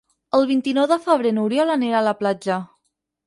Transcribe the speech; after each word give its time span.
El 0.37 0.45
vint-i-nou 0.51 0.87
de 0.91 0.97
febrer 1.03 1.33
n'Oriol 1.37 1.73
anirà 1.75 1.99
a 2.01 2.07
la 2.09 2.17
platja. 2.23 2.57